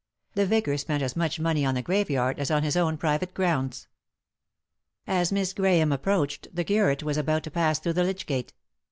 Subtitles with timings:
[0.33, 3.87] The vicar spent as much money on the graveyard as on bis own private grounds.
[5.05, 8.51] As Miss Grahame approached the curate was about to pass through the lych gate.